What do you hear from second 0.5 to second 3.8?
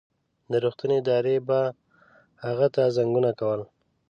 د روغتون ادارې به هغه ته زنګونه کول.